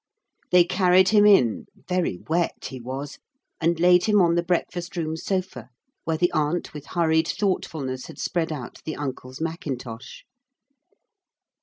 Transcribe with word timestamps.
They 0.49 0.63
carried 0.63 1.09
him 1.09 1.27
in, 1.27 1.67
very 1.87 2.17
wet 2.27 2.69
he 2.71 2.79
was, 2.79 3.19
and 3.59 3.79
laid 3.79 4.05
him 4.05 4.19
on 4.19 4.33
the 4.33 4.41
breakfast 4.41 4.97
room 4.97 5.15
sofa, 5.15 5.69
where 6.05 6.17
the 6.17 6.31
aunt 6.31 6.73
with 6.73 6.87
hurried 6.97 7.27
thoughtfulness 7.27 8.07
had 8.07 8.17
spread 8.17 8.51
out 8.51 8.81
the 8.83 8.95
uncle's 8.95 9.39
mackintosh. 9.39 10.23